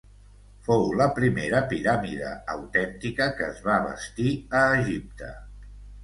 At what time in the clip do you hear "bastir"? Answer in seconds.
3.83-4.31